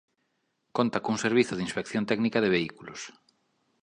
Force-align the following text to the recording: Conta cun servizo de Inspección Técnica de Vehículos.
Conta 0.77 1.03
cun 1.03 1.17
servizo 1.25 1.53
de 1.55 1.65
Inspección 1.67 2.03
Técnica 2.09 2.39
de 2.41 2.51
Vehículos. 2.57 3.01